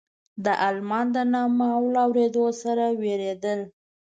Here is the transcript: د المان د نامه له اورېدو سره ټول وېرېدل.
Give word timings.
د 0.45 0.45
المان 0.67 1.05
د 1.15 1.17
نامه 1.33 1.69
له 1.93 1.99
اورېدو 2.05 2.45
سره 2.61 2.85
ټول 2.93 2.99
وېرېدل. 3.01 3.59